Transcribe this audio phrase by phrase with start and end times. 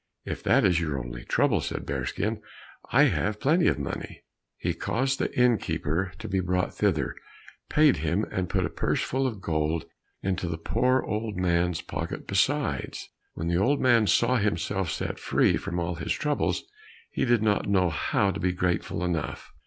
[0.25, 2.41] "If that is your only trouble," said Bearskin,
[2.91, 4.23] "I have plenty of money."
[4.57, 7.13] He caused the innkeeper to be brought thither,
[7.69, 9.85] paid him and put a purse full of gold
[10.23, 13.09] into the poor old man's pocket besides.
[13.35, 16.63] When the old man saw himself set free from all his troubles
[17.11, 19.53] he did not know how to be grateful enough.